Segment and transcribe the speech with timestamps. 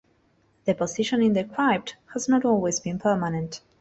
[0.65, 3.61] Deposition in the crypt has not always been permanent.